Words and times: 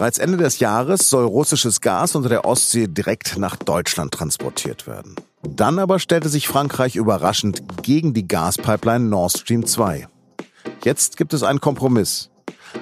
Bereits 0.00 0.16
Ende 0.16 0.38
des 0.38 0.60
Jahres 0.60 1.10
soll 1.10 1.26
russisches 1.26 1.82
Gas 1.82 2.14
unter 2.14 2.30
der 2.30 2.46
Ostsee 2.46 2.86
direkt 2.88 3.36
nach 3.36 3.56
Deutschland 3.56 4.14
transportiert 4.14 4.86
werden. 4.86 5.14
Dann 5.42 5.78
aber 5.78 5.98
stellte 5.98 6.30
sich 6.30 6.48
Frankreich 6.48 6.96
überraschend 6.96 7.82
gegen 7.82 8.14
die 8.14 8.26
Gaspipeline 8.26 9.04
Nord 9.04 9.36
Stream 9.36 9.66
2. 9.66 10.08
Jetzt 10.84 11.18
gibt 11.18 11.34
es 11.34 11.42
einen 11.42 11.60
Kompromiss. 11.60 12.30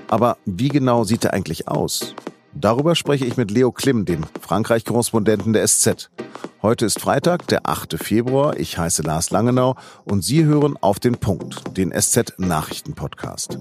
Aber 0.06 0.36
wie 0.44 0.68
genau 0.68 1.02
sieht 1.02 1.24
er 1.24 1.34
eigentlich 1.34 1.66
aus? 1.66 2.14
Darüber 2.54 2.94
spreche 2.94 3.24
ich 3.24 3.36
mit 3.36 3.50
Leo 3.50 3.72
Klim, 3.72 4.04
dem 4.04 4.24
Frankreich-Korrespondenten 4.40 5.52
der 5.52 5.66
SZ. 5.66 6.10
Heute 6.62 6.86
ist 6.86 7.00
Freitag, 7.00 7.48
der 7.48 7.68
8. 7.68 7.96
Februar. 8.00 8.56
Ich 8.60 8.78
heiße 8.78 9.02
Lars 9.02 9.30
Langenau 9.30 9.74
und 10.04 10.22
Sie 10.22 10.44
hören 10.44 10.76
auf 10.80 11.00
den 11.00 11.16
Punkt, 11.16 11.76
den 11.76 11.90
SZ-Nachrichten-Podcast. 11.90 13.58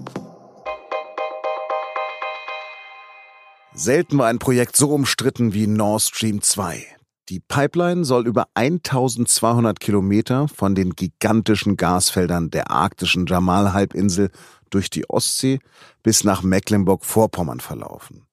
Selten 3.74 4.18
war 4.18 4.26
ein 4.26 4.38
Projekt 4.38 4.76
so 4.76 4.90
umstritten 4.90 5.52
wie 5.52 5.66
Nord 5.66 6.02
Stream 6.02 6.42
2. 6.42 6.84
Die 7.28 7.40
Pipeline 7.40 8.04
soll 8.04 8.26
über 8.26 8.48
1200 8.54 9.78
Kilometer 9.78 10.48
von 10.48 10.74
den 10.74 10.96
gigantischen 10.96 11.76
Gasfeldern 11.76 12.50
der 12.50 12.70
arktischen 12.70 13.26
Jamal-Halbinsel 13.26 14.30
durch 14.70 14.88
die 14.88 15.08
Ostsee 15.08 15.60
bis 16.02 16.24
nach 16.24 16.42
Mecklenburg-Vorpommern 16.42 17.60
verlaufen. 17.60 18.26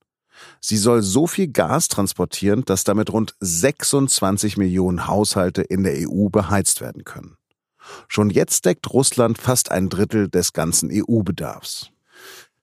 Sie 0.61 0.77
soll 0.77 1.01
so 1.01 1.27
viel 1.27 1.49
Gas 1.49 1.89
transportieren, 1.89 2.63
dass 2.65 2.83
damit 2.83 3.11
rund 3.11 3.35
26 3.39 4.57
Millionen 4.57 5.07
Haushalte 5.07 5.61
in 5.61 5.83
der 5.83 6.09
EU 6.09 6.29
beheizt 6.29 6.81
werden 6.81 7.03
können. 7.03 7.35
Schon 8.07 8.29
jetzt 8.29 8.65
deckt 8.65 8.91
Russland 8.91 9.37
fast 9.37 9.71
ein 9.71 9.89
Drittel 9.89 10.29
des 10.29 10.53
ganzen 10.53 10.89
EU-Bedarfs. 10.91 11.91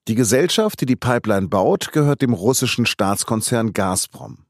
Die 0.09 0.17
Gesellschaft, 0.17 0.81
die 0.81 0.87
die 0.87 0.97
Pipeline 0.97 1.47
baut, 1.47 1.93
gehört 1.93 2.23
dem 2.23 2.33
russischen 2.33 2.87
Staatskonzern 2.87 3.73
Gazprom. 3.73 4.47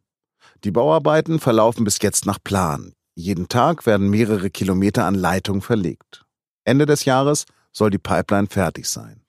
Die 0.64 0.70
Bauarbeiten 0.70 1.40
verlaufen 1.40 1.84
bis 1.84 1.98
jetzt 2.00 2.24
nach 2.24 2.38
Plan. 2.42 2.94
Jeden 3.14 3.48
Tag 3.48 3.84
werden 3.84 4.08
mehrere 4.08 4.48
Kilometer 4.48 5.04
an 5.04 5.14
Leitung 5.14 5.60
verlegt. 5.60 6.24
Ende 6.64 6.86
des 6.86 7.04
Jahres 7.04 7.44
soll 7.70 7.90
die 7.90 7.98
Pipeline 7.98 8.46
fertig 8.46 8.86
sein. 8.86 9.22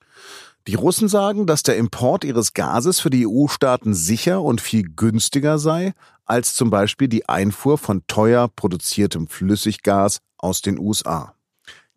Die 0.67 0.75
Russen 0.75 1.09
sagen, 1.09 1.45
dass 1.45 1.61
der 1.61 1.75
Import 1.75 2.23
ihres 2.23 2.53
Gases 2.53 3.01
für 3.01 3.09
die 3.09 3.27
EU-Staaten 3.27 3.93
sicher 3.93 4.41
und 4.41 4.61
viel 4.61 4.83
günstiger 4.95 5.59
sei 5.59 5.91
als 6.23 6.55
zum 6.55 6.69
Beispiel 6.69 7.09
die 7.09 7.27
Einfuhr 7.27 7.77
von 7.77 8.07
teuer 8.07 8.47
produziertem 8.47 9.27
Flüssiggas 9.27 10.19
aus 10.37 10.61
den 10.61 10.79
USA. 10.79 11.35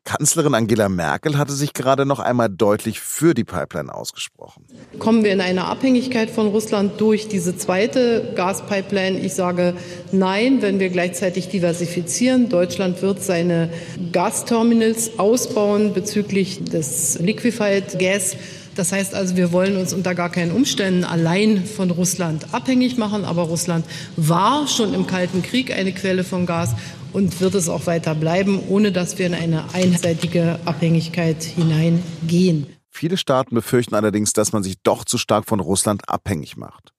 Kanzlerin 0.07 0.55
Angela 0.55 0.89
Merkel 0.89 1.37
hatte 1.37 1.53
sich 1.53 1.73
gerade 1.73 2.07
noch 2.07 2.21
einmal 2.21 2.49
deutlich 2.49 3.01
für 3.01 3.35
die 3.35 3.43
Pipeline 3.43 3.93
ausgesprochen. 3.93 4.65
Kommen 5.01 5.25
wir 5.25 5.33
in 5.33 5.41
eine 5.41 5.65
Abhängigkeit 5.65 6.31
von 6.31 6.47
Russland 6.47 7.01
durch 7.01 7.27
diese 7.27 7.57
zweite 7.57 8.33
Gaspipeline? 8.37 9.19
Ich 9.19 9.35
sage 9.35 9.75
nein, 10.13 10.63
wenn 10.63 10.79
wir 10.79 10.91
gleichzeitig 10.91 11.49
diversifizieren. 11.49 12.49
Deutschland 12.49 13.03
wird 13.03 13.21
seine 13.21 13.69
Gasterminals 14.13 15.19
ausbauen 15.19 15.93
bezüglich 15.93 16.63
des 16.63 17.19
Liquefied 17.19 17.99
Gas. 17.99 18.37
Das 18.77 18.93
heißt 18.93 19.15
also, 19.15 19.37
wir 19.37 19.53
wollen 19.53 19.77
uns 19.77 19.95
unter 19.95 20.15
gar 20.15 20.31
keinen 20.31 20.53
Umständen 20.53 21.05
allein 21.05 21.65
von 21.65 21.91
Russland 21.91 22.53
abhängig 22.53 22.99
machen. 22.99 23.25
Aber 23.25 23.43
Russland 23.43 23.87
war 24.17 24.69
schon 24.69 24.93
im 24.95 25.07
Kalten 25.07 25.43
Krieg 25.43 25.73
eine 25.73 25.93
Quelle 25.93 26.25
von 26.25 26.47
Gas 26.47 26.75
und 27.13 27.41
wird 27.41 27.55
es 27.55 27.71
auch 27.71 27.87
weiter 27.87 28.15
bleiben, 28.15 28.61
ohne 28.69 28.93
dass 28.93 29.19
wir 29.19 29.27
in 29.27 29.35
eine 29.35 29.73
einseitige 29.73 30.61
Abhängigkeit 30.67 31.43
hineingehen. 31.43 32.67
Viele 32.91 33.17
Staaten 33.17 33.55
befürchten 33.55 33.95
allerdings, 33.95 34.35
dass 34.35 34.53
man 34.53 34.63
sich 34.63 34.77
doch 34.83 35.05
zu 35.05 35.17
stark 35.17 35.47
von 35.47 35.61
Russland 35.61 36.09
abhängig 36.09 36.57
macht. 36.57 36.93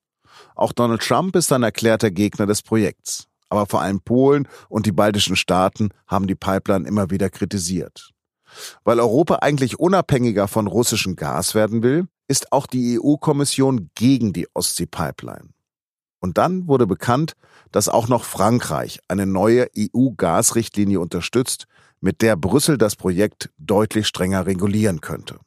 Auch 0.56 0.72
Donald 0.72 1.02
Trump 1.02 1.36
ist 1.36 1.52
ein 1.52 1.62
erklärter 1.62 2.10
Gegner 2.10 2.46
des 2.46 2.62
Projekts. 2.62 3.26
Aber 3.48 3.66
vor 3.66 3.80
allem 3.80 4.00
Polen 4.00 4.46
und 4.68 4.86
die 4.86 4.92
baltischen 4.92 5.36
Staaten 5.36 5.90
haben 6.06 6.26
die 6.26 6.34
Pipeline 6.34 6.86
immer 6.86 7.10
wieder 7.10 7.30
kritisiert. 7.30 8.10
Weil 8.84 9.00
Europa 9.00 9.36
eigentlich 9.36 9.78
unabhängiger 9.78 10.48
von 10.48 10.66
russischem 10.66 11.16
Gas 11.16 11.54
werden 11.54 11.82
will, 11.82 12.06
ist 12.28 12.52
auch 12.52 12.66
die 12.66 12.98
EU-Kommission 13.00 13.90
gegen 13.94 14.32
die 14.32 14.46
Ostsee-Pipeline. 14.54 15.50
Und 16.20 16.38
dann 16.38 16.66
wurde 16.66 16.86
bekannt, 16.86 17.34
dass 17.72 17.88
auch 17.88 18.08
noch 18.08 18.24
Frankreich 18.24 19.00
eine 19.08 19.26
neue 19.26 19.68
EU-Gasrichtlinie 19.76 21.00
unterstützt, 21.00 21.66
mit 22.00 22.22
der 22.22 22.36
Brüssel 22.36 22.78
das 22.78 22.96
Projekt 22.96 23.50
deutlich 23.58 24.06
strenger 24.06 24.46
regulieren 24.46 25.00
könnte. 25.00 25.38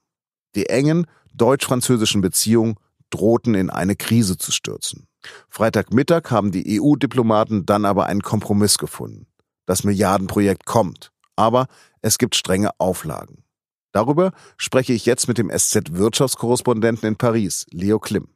Die 0.56 0.68
engen 0.68 1.08
deutsch-französischen 1.34 2.22
Beziehungen 2.22 2.76
drohten 3.10 3.56
in 3.56 3.70
eine 3.70 3.96
Krise 3.96 4.38
zu 4.38 4.52
stürzen. 4.52 5.08
Freitagmittag 5.50 6.32
haben 6.32 6.52
die 6.52 6.82
EU-Diplomaten 6.82 7.66
dann 7.66 7.86
aber 7.86 8.08
einen 8.08 8.22
Kompromiss 8.22 8.78
gefunden. 8.78 9.28
Das 9.66 9.84
Milliardenprojekt 9.84 10.66
kommt, 10.66 11.11
aber 11.42 11.68
es 12.02 12.18
gibt 12.18 12.36
strenge 12.36 12.70
Auflagen. 12.78 13.44
Darüber 13.92 14.32
spreche 14.58 14.94
ich 14.94 15.06
jetzt 15.06 15.28
mit 15.28 15.38
dem 15.38 15.50
SZ-Wirtschaftskorrespondenten 15.50 17.10
in 17.10 17.18
Paris, 17.18 17.66
Leo 17.72 18.00
Klim. 18.00 18.28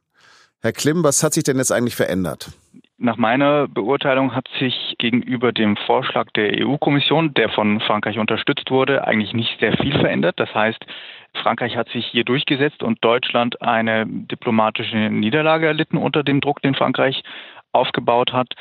Herr 0.60 0.72
Klim, 0.72 1.04
was 1.04 1.22
hat 1.22 1.32
sich 1.32 1.44
denn 1.44 1.58
jetzt 1.58 1.72
eigentlich 1.72 1.96
verändert? 1.96 2.50
Nach 2.98 3.16
meiner 3.16 3.68
Beurteilung 3.68 4.34
hat 4.34 4.48
sich 4.58 4.94
gegenüber 4.98 5.52
dem 5.52 5.76
Vorschlag 5.76 6.30
der 6.34 6.66
EU-Kommission, 6.66 7.34
der 7.34 7.50
von 7.50 7.80
Frankreich 7.80 8.18
unterstützt 8.18 8.70
wurde, 8.70 9.06
eigentlich 9.06 9.34
nicht 9.34 9.60
sehr 9.60 9.76
viel 9.76 9.92
verändert. 9.98 10.40
Das 10.40 10.54
heißt, 10.54 10.82
Frankreich 11.42 11.76
hat 11.76 11.90
sich 11.90 12.06
hier 12.06 12.24
durchgesetzt 12.24 12.82
und 12.82 13.04
Deutschland 13.04 13.60
eine 13.60 14.06
diplomatische 14.06 14.96
Niederlage 14.96 15.66
erlitten 15.66 15.98
unter 15.98 16.22
dem 16.22 16.40
Druck, 16.40 16.62
den 16.62 16.74
Frankreich 16.74 17.22
aufgebaut 17.72 18.32
hat. 18.32 18.54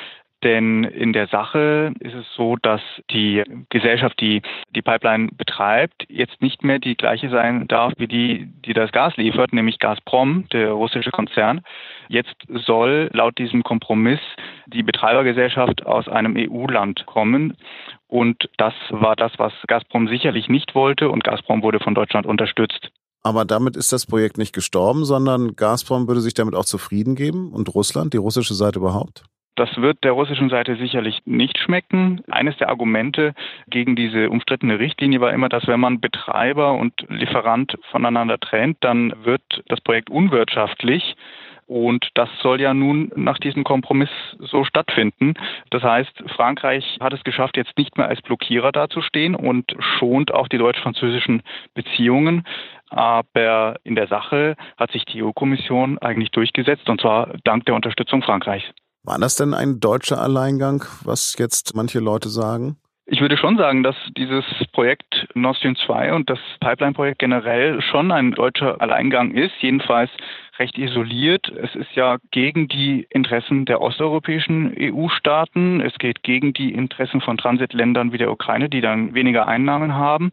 Denn 0.43 0.83
in 0.83 1.13
der 1.13 1.27
Sache 1.27 1.93
ist 1.99 2.13
es 2.13 2.25
so, 2.35 2.55
dass 2.61 2.81
die 3.09 3.43
Gesellschaft, 3.69 4.19
die 4.19 4.41
die 4.75 4.81
Pipeline 4.81 5.29
betreibt, 5.35 6.05
jetzt 6.07 6.41
nicht 6.41 6.63
mehr 6.63 6.77
die 6.77 6.95
gleiche 6.95 7.29
sein 7.29 7.67
darf 7.67 7.93
wie 7.97 8.07
die, 8.07 8.47
die 8.65 8.73
das 8.73 8.91
Gas 8.91 9.17
liefert, 9.17 9.53
nämlich 9.53 9.79
Gazprom, 9.79 10.47
der 10.51 10.71
russische 10.71 11.11
Konzern. 11.11 11.61
Jetzt 12.09 12.35
soll 12.49 13.09
laut 13.13 13.37
diesem 13.37 13.63
Kompromiss 13.63 14.19
die 14.67 14.83
Betreibergesellschaft 14.83 15.85
aus 15.85 16.07
einem 16.07 16.35
EU-Land 16.37 17.05
kommen. 17.05 17.57
Und 18.07 18.49
das 18.57 18.73
war 18.89 19.15
das, 19.15 19.31
was 19.37 19.53
Gazprom 19.67 20.07
sicherlich 20.07 20.47
nicht 20.47 20.75
wollte. 20.75 21.09
Und 21.09 21.23
Gazprom 21.23 21.63
wurde 21.63 21.79
von 21.79 21.95
Deutschland 21.95 22.27
unterstützt. 22.27 22.91
Aber 23.23 23.45
damit 23.45 23.75
ist 23.75 23.91
das 23.91 24.05
Projekt 24.05 24.37
nicht 24.37 24.53
gestorben, 24.53 25.05
sondern 25.05 25.55
Gazprom 25.55 26.07
würde 26.07 26.21
sich 26.21 26.35
damit 26.35 26.53
auch 26.53 26.65
zufrieden 26.65 27.15
geben 27.15 27.51
und 27.51 27.73
Russland, 27.73 28.13
die 28.13 28.17
russische 28.17 28.53
Seite 28.53 28.77
überhaupt? 28.77 29.23
Das 29.55 29.77
wird 29.77 30.03
der 30.03 30.11
russischen 30.11 30.49
Seite 30.49 30.75
sicherlich 30.75 31.21
nicht 31.25 31.57
schmecken. 31.59 32.21
Eines 32.29 32.57
der 32.57 32.69
Argumente 32.69 33.33
gegen 33.67 33.95
diese 33.95 34.29
umstrittene 34.29 34.79
Richtlinie 34.79 35.21
war 35.21 35.31
immer, 35.31 35.47
dass 35.47 35.67
wenn 35.67 35.79
man 35.79 36.01
Betreiber 36.01 36.73
und 36.73 37.05
Lieferant 37.07 37.77
voneinander 37.89 38.37
trennt, 38.37 38.77
dann 38.81 39.13
wird 39.23 39.41
das 39.67 39.79
Projekt 39.79 40.09
unwirtschaftlich. 40.09 41.15
Und 41.67 42.09
das 42.13 42.29
soll 42.41 42.61
ja 42.61 42.73
nun 42.73 43.11
nach 43.15 43.39
diesem 43.39 43.63
Kompromiss 43.63 44.09
so 44.39 44.65
stattfinden. 44.65 45.33
Das 45.71 45.81
heißt, 45.81 46.23
Frankreich 46.35 46.97
hat 46.99 47.13
es 47.13 47.23
geschafft, 47.23 47.57
jetzt 47.57 47.75
nicht 47.77 47.97
mehr 47.97 48.07
als 48.07 48.21
Blockierer 48.21 48.71
dazustehen 48.71 49.33
und 49.35 49.75
schont 49.79 50.31
auch 50.31 50.47
die 50.47 50.59
deutsch-französischen 50.59 51.41
Beziehungen. 51.73 52.43
Aber 52.89 53.77
in 53.83 53.95
der 53.95 54.07
Sache 54.07 54.55
hat 54.77 54.91
sich 54.91 55.05
die 55.05 55.23
EU-Kommission 55.23 55.97
eigentlich 55.97 56.29
durchgesetzt, 56.31 56.87
und 56.87 57.01
zwar 57.01 57.33
dank 57.43 57.65
der 57.65 57.73
Unterstützung 57.73 58.21
Frankreichs. 58.21 58.65
War 59.05 59.19
das 59.19 59.35
denn 59.35 59.53
ein 59.53 59.79
deutscher 59.79 60.19
Alleingang, 60.19 60.83
was 61.03 61.35
jetzt 61.37 61.75
manche 61.75 61.99
Leute 61.99 62.29
sagen? 62.29 62.77
Ich 63.07 63.21
würde 63.21 63.37
schon 63.37 63.55
sagen, 63.55 63.83
dass 63.83 63.95
dieses 64.17 64.43
Projekt 64.71 65.27
Nord 65.35 65.57
Stream 65.57 65.75
2 65.75 66.13
und 66.13 66.27
das 66.27 66.39
Pipeline-Projekt 66.59 67.19
generell 67.19 67.79
schon 67.83 68.11
ein 68.11 68.31
deutscher 68.31 68.81
Alleingang 68.81 69.29
ist, 69.31 69.53
jedenfalls 69.61 70.09
recht 70.57 70.75
isoliert. 70.79 71.47
Es 71.49 71.75
ist 71.75 71.91
ja 71.93 72.17
gegen 72.31 72.67
die 72.67 73.05
Interessen 73.11 73.65
der 73.65 73.79
osteuropäischen 73.79 74.75
EU-Staaten. 74.75 75.81
Es 75.81 75.93
geht 75.99 76.23
gegen 76.23 76.53
die 76.53 76.73
Interessen 76.73 77.21
von 77.21 77.37
Transitländern 77.37 78.11
wie 78.11 78.17
der 78.17 78.31
Ukraine, 78.31 78.69
die 78.69 78.81
dann 78.81 79.13
weniger 79.13 79.47
Einnahmen 79.47 79.93
haben. 79.93 80.31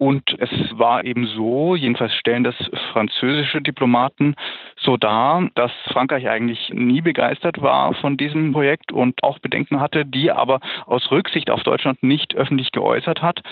Und 0.00 0.34
es 0.38 0.48
war 0.78 1.04
eben 1.04 1.26
so, 1.26 1.76
jedenfalls 1.76 2.14
stellen 2.14 2.42
das 2.42 2.54
französische 2.94 3.60
Diplomaten 3.60 4.34
so 4.80 4.96
dar, 4.96 5.46
dass 5.56 5.70
Frankreich 5.92 6.26
eigentlich 6.26 6.70
nie 6.72 7.02
begeistert 7.02 7.60
war 7.60 7.92
von 7.92 8.16
diesem 8.16 8.52
Projekt 8.52 8.92
und 8.92 9.22
auch 9.22 9.40
Bedenken 9.40 9.78
hatte, 9.78 10.06
die 10.06 10.30
aber 10.32 10.60
aus 10.86 11.10
Rücksicht 11.10 11.50
auf 11.50 11.64
Deutschland 11.64 12.02
nicht 12.02 12.34
öffentlich 12.34 12.72
geäußert 12.72 13.20
hat. 13.20 13.42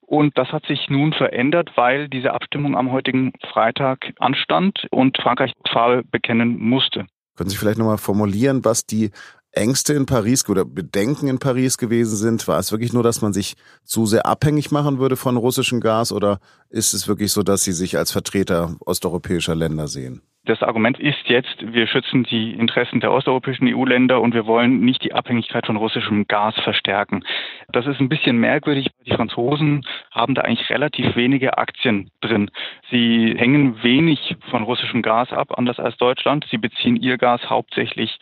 Und 0.00 0.36
das 0.36 0.48
hat 0.48 0.66
sich 0.66 0.90
nun 0.90 1.12
verändert, 1.12 1.70
weil 1.76 2.08
diese 2.08 2.34
Abstimmung 2.34 2.76
am 2.76 2.90
heutigen 2.90 3.32
Freitag 3.52 4.12
anstand 4.18 4.88
und 4.90 5.18
Frankreich 5.18 5.52
Farbe 5.70 6.02
bekennen 6.02 6.58
musste. 6.58 7.06
Können 7.36 7.48
Sie 7.48 7.56
vielleicht 7.56 7.78
nochmal 7.78 7.98
formulieren, 7.98 8.64
was 8.64 8.86
die 8.86 9.12
Ängste 9.52 9.92
in 9.92 10.06
Paris 10.06 10.48
oder 10.48 10.64
Bedenken 10.64 11.28
in 11.28 11.38
Paris 11.38 11.76
gewesen 11.78 12.16
sind? 12.16 12.48
War 12.48 12.58
es 12.58 12.72
wirklich 12.72 12.92
nur, 12.92 13.02
dass 13.02 13.22
man 13.22 13.32
sich 13.32 13.54
zu 13.84 14.06
sehr 14.06 14.26
abhängig 14.26 14.70
machen 14.70 14.98
würde 14.98 15.16
von 15.16 15.36
russischem 15.36 15.80
Gas 15.80 16.12
oder 16.12 16.40
ist 16.70 16.94
es 16.94 17.06
wirklich 17.06 17.32
so, 17.32 17.42
dass 17.42 17.62
Sie 17.62 17.72
sich 17.72 17.98
als 17.98 18.12
Vertreter 18.12 18.76
osteuropäischer 18.80 19.54
Länder 19.54 19.88
sehen? 19.88 20.22
Das 20.44 20.60
Argument 20.60 20.98
ist 20.98 21.28
jetzt, 21.28 21.54
wir 21.60 21.86
schützen 21.86 22.24
die 22.24 22.54
Interessen 22.54 22.98
der 22.98 23.12
osteuropäischen 23.12 23.68
EU-Länder 23.68 24.20
und 24.20 24.34
wir 24.34 24.44
wollen 24.44 24.80
nicht 24.80 25.04
die 25.04 25.12
Abhängigkeit 25.12 25.66
von 25.66 25.76
russischem 25.76 26.26
Gas 26.26 26.56
verstärken. 26.64 27.22
Das 27.68 27.86
ist 27.86 28.00
ein 28.00 28.08
bisschen 28.08 28.38
merkwürdig. 28.38 28.88
Die 29.06 29.12
Franzosen 29.12 29.86
haben 30.10 30.34
da 30.34 30.42
eigentlich 30.42 30.68
relativ 30.68 31.14
wenige 31.14 31.58
Aktien 31.58 32.10
drin. 32.20 32.50
Sie 32.90 33.36
hängen 33.36 33.84
wenig 33.84 34.34
von 34.50 34.64
russischem 34.64 35.02
Gas 35.02 35.32
ab, 35.32 35.56
anders 35.56 35.78
als 35.78 35.96
Deutschland. 35.98 36.44
Sie 36.50 36.58
beziehen 36.58 36.96
ihr 36.96 37.18
Gas 37.18 37.48
hauptsächlich 37.48 38.18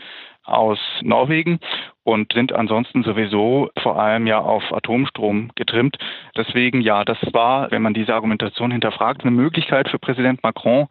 aus 0.50 0.78
Norwegen 1.02 1.60
und 2.04 2.32
sind 2.32 2.52
ansonsten 2.52 3.02
sowieso 3.02 3.70
vor 3.82 4.00
allem 4.00 4.26
ja 4.26 4.38
auf 4.38 4.72
Atomstrom 4.72 5.50
getrimmt. 5.54 5.96
Deswegen 6.36 6.80
ja, 6.80 7.04
das 7.04 7.18
war, 7.32 7.70
wenn 7.70 7.82
man 7.82 7.94
diese 7.94 8.14
Argumentation 8.14 8.70
hinterfragt, 8.70 9.22
eine 9.22 9.30
Möglichkeit 9.30 9.88
für 9.88 9.98
Präsident 9.98 10.42
Macron, 10.42 10.88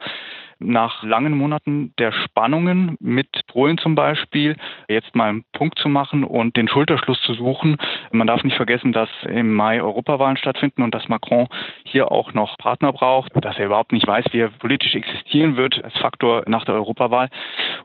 nach 0.59 1.03
langen 1.03 1.37
Monaten 1.37 1.93
der 1.97 2.11
Spannungen 2.11 2.97
mit 2.99 3.27
Polen 3.47 3.77
zum 3.77 3.95
Beispiel 3.95 4.55
jetzt 4.87 5.15
mal 5.15 5.29
einen 5.29 5.45
Punkt 5.53 5.79
zu 5.79 5.89
machen 5.89 6.23
und 6.23 6.57
den 6.57 6.67
Schulterschluss 6.67 7.21
zu 7.21 7.33
suchen. 7.33 7.77
Man 8.11 8.27
darf 8.27 8.43
nicht 8.43 8.57
vergessen, 8.57 8.91
dass 8.91 9.09
im 9.23 9.53
Mai 9.53 9.81
Europawahlen 9.81 10.37
stattfinden 10.37 10.83
und 10.83 10.93
dass 10.93 11.07
Macron 11.07 11.47
hier 11.85 12.11
auch 12.11 12.33
noch 12.33 12.57
Partner 12.57 12.93
braucht, 12.93 13.31
dass 13.43 13.57
er 13.57 13.67
überhaupt 13.67 13.91
nicht 13.91 14.07
weiß, 14.07 14.25
wie 14.31 14.39
er 14.39 14.49
politisch 14.49 14.95
existieren 14.95 15.55
wird 15.55 15.83
als 15.83 15.97
Faktor 15.97 16.43
nach 16.47 16.65
der 16.65 16.75
Europawahl. 16.75 17.29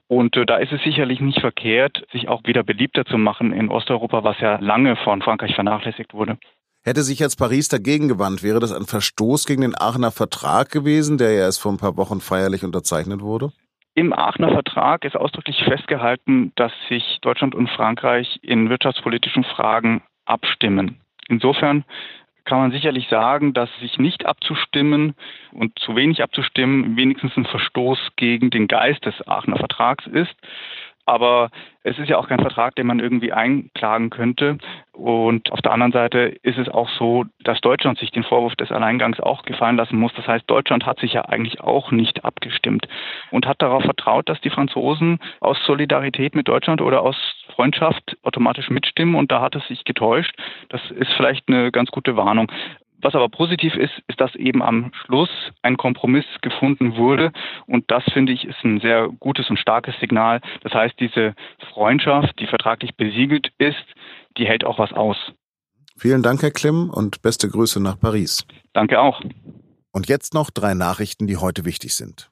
Und 0.09 0.37
äh, 0.37 0.47
da 0.47 0.57
ist 0.57 0.73
es 0.73 0.83
sicherlich 0.83 1.21
nicht 1.21 1.41
verkehrt, 1.41 2.05
sich 2.13 2.29
auch 2.29 2.43
wieder 2.45 2.63
beliebter 2.63 3.05
zu 3.05 3.19
machen 3.19 3.53
in 3.53 3.69
Osteuropa, 3.69 4.25
was 4.25 4.39
ja 4.41 4.59
lange 4.61 4.97
von 4.97 5.23
Frankreich 5.23 5.55
vernachlässigt 5.55 6.15
wurde. 6.15 6.39
Hätte 6.87 7.03
sich 7.03 7.19
jetzt 7.19 7.39
Paris 7.39 7.69
dagegen 7.69 8.09
gewandt, 8.09 8.43
wäre 8.43 8.61
das 8.61 8.71
ein 8.71 8.85
Verstoß 8.85 9.47
gegen 9.47 9.63
den 9.63 9.75
Aachener 9.75 10.11
Vertrag 10.11 10.71
gewesen, 10.71 11.17
der 11.17 11.33
ja 11.33 11.45
erst 11.45 11.63
vor 11.63 11.73
ein 11.73 11.79
paar 11.79 11.97
Wochen 11.97 12.21
feierlich 12.21 12.63
unterzeichnet 12.63 13.23
wurde? 13.23 13.53
Im 13.95 14.13
Aachener 14.13 14.51
Vertrag 14.51 15.07
ist 15.07 15.17
ausdrücklich 15.17 15.65
festgehalten, 15.65 16.53
dass 16.57 16.73
sich 16.91 17.21
Deutschland 17.23 17.55
und 17.55 17.71
Frankreich 17.71 18.39
in 18.43 18.69
wirtschaftspolitischen 18.69 19.45
Fragen 19.45 20.03
abstimmen. 20.27 21.01
Insofern 21.29 21.85
kann 22.45 22.59
man 22.59 22.71
sicherlich 22.71 23.09
sagen, 23.09 23.55
dass 23.55 23.71
sich 23.81 23.99
nicht 23.99 24.27
abzustimmen 24.27 25.15
und 25.53 25.79
zu 25.79 25.97
wenig 25.97 26.23
abzustimmen 26.23 26.99
wenigstens 26.99 27.35
ein 27.39 27.47
Verstoß 27.47 27.99
gegen 28.17 28.51
den 28.51 28.69
Geist 28.69 29.07
des 29.07 29.27
Aachener 29.27 29.57
Vertrags 29.57 30.07
ist. 30.07 30.35
Aber 31.07 31.51
es 31.83 31.99
ist 31.99 32.11
ja 32.11 32.19
auch 32.19 32.29
kein 32.29 32.41
Vertrag, 32.41 32.77
den 32.77 32.87
man 32.87 33.01
irgendwie 33.01 33.33
einklagen 33.33 34.11
könnte. 34.11 34.59
Und 34.95 35.51
auf 35.51 35.61
der 35.61 35.73
anderen 35.73 35.91
Seite 35.91 36.37
ist 36.43 36.57
es 36.57 36.69
auch 36.69 36.89
so, 36.89 37.25
dass 37.41 37.61
Deutschland 37.61 37.99
sich 37.99 38.13
den 38.13 38.23
Vorwurf 38.23 38.55
des 38.55 38.71
Alleingangs 38.71 39.19
auch 39.19 39.43
gefallen 39.43 39.77
lassen 39.77 39.99
muss. 39.99 40.13
Das 40.15 40.29
heißt, 40.29 40.49
Deutschland 40.49 40.87
hat 40.87 41.01
sich 41.01 41.15
ja 41.15 41.23
eigentlich 41.23 41.61
auch 41.61 41.91
nicht 41.91 42.25
abgestimmt 42.25 42.87
und 43.33 43.47
hat 43.47 43.61
darauf 43.61 43.83
vertraut, 43.83 44.29
dass 44.29 44.41
die 44.41 44.51
Franzosen 44.51 45.19
aus 45.41 45.59
Solidarität 45.67 46.37
mit 46.37 46.47
Deutschland 46.47 46.81
oder 46.81 47.03
aus 47.03 47.17
Freundschaft 47.57 48.17
automatisch 48.23 48.71
mitstimmen. 48.71 49.17
Und 49.17 49.33
da 49.33 49.41
hat 49.41 49.57
es 49.57 49.67
sich 49.67 49.85
getäuscht. 49.85 50.35
Das 50.69 50.81
ist 50.93 51.13
vielleicht 51.15 51.49
eine 51.49 51.73
ganz 51.73 51.91
gute 51.91 52.17
Warnung. 52.17 52.51
Was 53.01 53.15
aber 53.15 53.29
positiv 53.29 53.75
ist, 53.77 53.93
ist, 54.09 54.21
dass 54.21 54.35
eben 54.35 54.63
am 54.63 54.93
Schluss 55.05 55.29
ein 55.63 55.77
Kompromiss 55.77 56.25
gefunden 56.41 56.97
wurde. 56.97 57.33
Und 57.67 57.91
das, 57.91 58.03
finde 58.13 58.33
ich, 58.33 58.45
ist 58.45 58.65
ein 58.65 58.81
sehr 58.81 59.09
gutes 59.21 59.51
und 59.51 59.59
starkes 59.59 59.95
Signal. 60.01 60.41
Das 60.63 60.73
heißt, 60.73 60.99
diese 60.99 61.35
Freundschaft, 61.73 62.39
die 62.39 62.47
vertraglich 62.47 62.97
besiegelt 62.97 63.53
ist, 63.59 63.85
die 64.39 64.47
hält 64.47 64.65
auch 64.65 64.79
was 64.79 64.93
aus. 64.93 65.17
Vielen 65.97 66.23
Dank, 66.23 66.43
Herr 66.43 66.51
Klimm, 66.51 66.91
und 66.91 67.23
beste 67.23 67.49
Grüße 67.49 67.81
nach 67.81 67.99
Paris. 67.99 68.47
Danke 68.73 69.01
auch. 69.01 69.21
Und 69.93 70.09
jetzt 70.09 70.35
noch 70.35 70.51
drei 70.51 70.75
Nachrichten, 70.75 71.29
die 71.29 71.37
heute 71.37 71.65
wichtig 71.65 71.95
sind. 71.95 72.31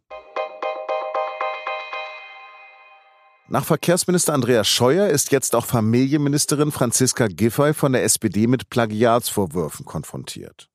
Nach 3.52 3.66
Verkehrsminister 3.66 4.32
Andreas 4.32 4.66
Scheuer 4.66 5.08
ist 5.08 5.30
jetzt 5.30 5.54
auch 5.54 5.66
Familienministerin 5.66 6.72
Franziska 6.72 7.26
Giffey 7.26 7.74
von 7.74 7.92
der 7.92 8.02
SPD 8.02 8.46
mit 8.46 8.70
Plagiatsvorwürfen 8.70 9.84
konfrontiert. 9.84 10.70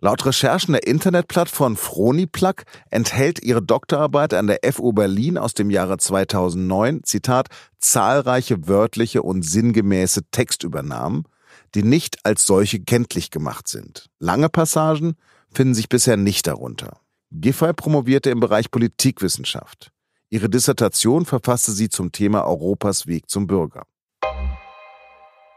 Laut 0.00 0.24
Recherchen 0.24 0.72
der 0.72 0.86
Internetplattform 0.86 1.76
Froniplug 1.76 2.64
enthält 2.90 3.42
ihre 3.42 3.60
Doktorarbeit 3.60 4.32
an 4.32 4.46
der 4.46 4.60
FU 4.72 4.94
Berlin 4.94 5.36
aus 5.36 5.52
dem 5.52 5.68
Jahre 5.68 5.98
2009, 5.98 7.02
Zitat, 7.04 7.48
zahlreiche 7.80 8.66
wörtliche 8.66 9.22
und 9.22 9.42
sinngemäße 9.42 10.22
Textübernahmen, 10.30 11.24
die 11.74 11.82
nicht 11.82 12.24
als 12.24 12.46
solche 12.46 12.80
kenntlich 12.80 13.30
gemacht 13.30 13.68
sind. 13.68 14.08
Lange 14.20 14.48
Passagen 14.48 15.16
finden 15.52 15.74
sich 15.74 15.90
bisher 15.90 16.16
nicht 16.16 16.46
darunter. 16.46 16.98
Giffey 17.30 17.74
promovierte 17.74 18.30
im 18.30 18.40
Bereich 18.40 18.70
Politikwissenschaft. 18.70 19.92
Ihre 20.36 20.50
Dissertation 20.50 21.24
verfasste 21.24 21.72
sie 21.72 21.88
zum 21.88 22.12
Thema 22.12 22.44
Europas 22.44 23.06
Weg 23.06 23.30
zum 23.30 23.46
Bürger. 23.46 23.86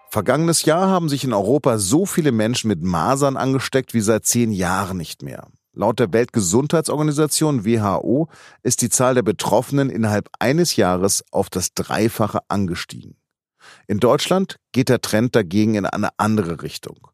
Vergangenes 0.10 0.64
Jahr 0.64 0.88
haben 0.88 1.10
sich 1.10 1.26
in 1.26 1.34
Europa 1.34 1.78
so 1.80 2.06
viele 2.06 2.32
Menschen 2.32 2.70
mit 2.70 2.82
Masern 2.82 3.36
angesteckt 3.36 3.94
wie 3.94 4.00
seit 4.00 4.26
zehn 4.26 4.54
Jahren 4.54 4.96
nicht 4.96 5.22
mehr. 5.22 5.50
Laut 5.74 6.00
der 6.00 6.14
Weltgesundheitsorganisation 6.14 7.66
WHO 7.66 8.30
ist 8.64 8.82
die 8.82 8.88
Zahl 8.90 9.16
der 9.16 9.22
Betroffenen 9.22 9.90
innerhalb 9.90 10.30
eines 10.40 10.78
Jahres 10.78 11.26
auf 11.30 11.50
das 11.50 11.74
Dreifache 11.74 12.40
angestiegen. 12.48 13.18
In 13.86 14.00
Deutschland 14.00 14.62
geht 14.72 14.88
der 14.88 15.02
Trend 15.02 15.36
dagegen 15.36 15.76
in 15.76 15.88
eine 15.88 16.12
andere 16.16 16.62
Richtung. 16.62 17.10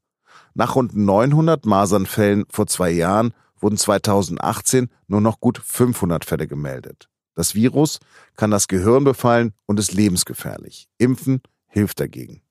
Nach 0.53 0.75
rund 0.75 0.95
900 0.95 1.65
Masernfällen 1.65 2.45
vor 2.47 2.67
zwei 2.67 2.91
Jahren 2.91 3.33
wurden 3.59 3.77
2018 3.77 4.89
nur 5.07 5.21
noch 5.21 5.39
gut 5.39 5.57
500 5.57 6.25
Fälle 6.25 6.45
gemeldet. 6.45 7.09
Das 7.35 7.53
Virus 7.53 7.99
kann 8.35 8.49
das 8.49 8.67
Gehirn 8.67 9.03
befallen 9.03 9.53
und 9.65 9.79
ist 9.79 9.93
lebensgefährlich. 9.93 10.87
Impfen 10.97 11.41
hilft 11.67 11.99
dagegen. 11.99 12.41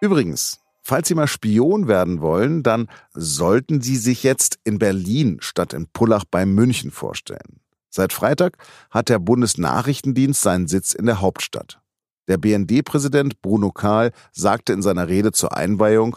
Übrigens, 0.00 0.58
falls 0.82 1.06
Sie 1.06 1.14
mal 1.14 1.28
Spion 1.28 1.86
werden 1.86 2.20
wollen, 2.20 2.64
dann 2.64 2.88
sollten 3.14 3.80
Sie 3.80 3.96
sich 3.96 4.24
jetzt 4.24 4.58
in 4.64 4.78
Berlin 4.78 5.38
statt 5.40 5.72
in 5.72 5.86
Pullach 5.86 6.24
bei 6.28 6.44
München 6.44 6.90
vorstellen. 6.90 7.60
Seit 7.88 8.12
Freitag 8.12 8.56
hat 8.90 9.08
der 9.08 9.20
Bundesnachrichtendienst 9.20 10.42
seinen 10.42 10.66
Sitz 10.66 10.92
in 10.92 11.06
der 11.06 11.20
Hauptstadt. 11.20 11.80
Der 12.26 12.38
BND-Präsident 12.38 13.42
Bruno 13.42 13.70
Kahl 13.70 14.12
sagte 14.32 14.72
in 14.72 14.82
seiner 14.82 15.08
Rede 15.08 15.32
zur 15.32 15.56
Einweihung, 15.56 16.16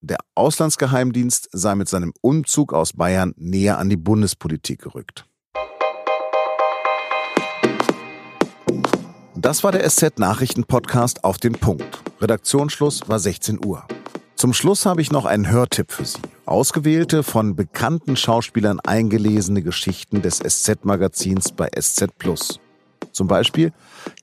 der 0.00 0.18
Auslandsgeheimdienst 0.34 1.48
sei 1.52 1.74
mit 1.74 1.88
seinem 1.88 2.12
Umzug 2.20 2.72
aus 2.72 2.92
Bayern 2.92 3.34
näher 3.36 3.78
an 3.78 3.90
die 3.90 3.96
Bundespolitik 3.96 4.80
gerückt. 4.80 5.26
Das 9.40 9.62
war 9.62 9.70
der 9.70 9.88
SZ-Nachrichten-Podcast 9.88 11.22
auf 11.22 11.38
den 11.38 11.52
Punkt. 11.52 12.02
Redaktionsschluss 12.20 13.02
war 13.06 13.20
16 13.20 13.64
Uhr. 13.64 13.84
Zum 14.34 14.52
Schluss 14.52 14.84
habe 14.84 15.00
ich 15.00 15.12
noch 15.12 15.26
einen 15.26 15.48
Hörtipp 15.48 15.92
für 15.92 16.04
Sie. 16.04 16.18
Ausgewählte, 16.44 17.22
von 17.22 17.54
bekannten 17.54 18.16
Schauspielern 18.16 18.80
eingelesene 18.80 19.62
Geschichten 19.62 20.22
des 20.22 20.40
SZ-Magazins 20.40 21.52
bei 21.52 21.68
SZ 21.68 22.18
Plus. 22.18 22.58
Zum 23.12 23.28
Beispiel 23.28 23.72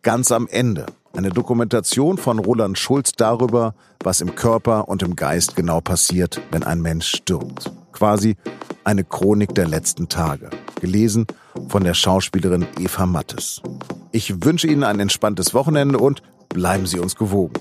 Ganz 0.01 0.33
am 0.33 0.49
Ende. 0.49 0.85
Eine 1.13 1.29
Dokumentation 1.29 2.17
von 2.17 2.37
Roland 2.39 2.77
Schulz 2.77 3.13
darüber, 3.13 3.73
was 4.03 4.19
im 4.19 4.35
Körper 4.35 4.89
und 4.89 5.01
im 5.01 5.15
Geist 5.15 5.55
genau 5.55 5.79
passiert, 5.79 6.41
wenn 6.51 6.63
ein 6.63 6.81
Mensch 6.81 7.07
stirbt. 7.07 7.71
Quasi 7.93 8.35
eine 8.83 9.05
Chronik 9.05 9.55
der 9.55 9.69
letzten 9.69 10.09
Tage. 10.09 10.49
Gelesen 10.85 11.25
von 11.67 11.83
der 11.83 11.95
Schauspielerin 11.95 12.67
Eva 12.79 13.07
Mattes. 13.07 13.59
Ich 14.11 14.45
wünsche 14.45 14.67
Ihnen 14.67 14.83
ein 14.83 14.99
entspanntes 14.99 15.55
Wochenende 15.55 15.97
und 15.97 16.21
bleiben 16.49 16.85
Sie 16.85 16.99
uns 16.99 17.15
gewogen. 17.15 17.53